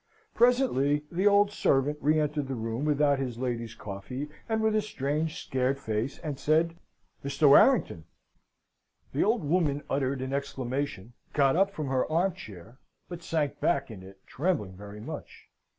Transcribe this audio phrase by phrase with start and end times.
[0.33, 4.81] Presently the old servant re entered the room without his lady's coffee and with a
[4.81, 6.75] strange scared face, and said,
[7.23, 7.47] "Mr.
[7.47, 8.03] WARRINGTON!"
[9.13, 12.79] The old woman uttered an exclamation, got up from her armchair,
[13.09, 15.47] but sank back in it trembling very much.